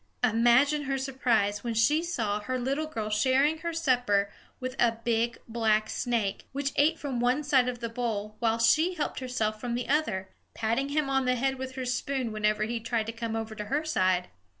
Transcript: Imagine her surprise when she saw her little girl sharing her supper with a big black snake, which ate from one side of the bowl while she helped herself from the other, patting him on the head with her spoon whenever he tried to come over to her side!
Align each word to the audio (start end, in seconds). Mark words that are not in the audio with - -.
Imagine 0.23 0.85
her 0.85 0.97
surprise 0.97 1.63
when 1.63 1.75
she 1.75 2.01
saw 2.01 2.39
her 2.39 2.57
little 2.57 2.87
girl 2.87 3.11
sharing 3.11 3.59
her 3.59 3.71
supper 3.71 4.31
with 4.59 4.75
a 4.81 4.93
big 5.03 5.37
black 5.47 5.91
snake, 5.91 6.47
which 6.53 6.71
ate 6.75 6.97
from 6.97 7.19
one 7.19 7.43
side 7.43 7.67
of 7.69 7.81
the 7.81 7.87
bowl 7.87 8.35
while 8.39 8.57
she 8.57 8.95
helped 8.95 9.19
herself 9.19 9.61
from 9.61 9.75
the 9.75 9.87
other, 9.87 10.29
patting 10.55 10.89
him 10.89 11.07
on 11.07 11.25
the 11.25 11.35
head 11.35 11.59
with 11.59 11.73
her 11.73 11.85
spoon 11.85 12.31
whenever 12.31 12.63
he 12.63 12.79
tried 12.79 13.05
to 13.05 13.11
come 13.11 13.35
over 13.35 13.53
to 13.53 13.65
her 13.65 13.85
side! 13.85 14.29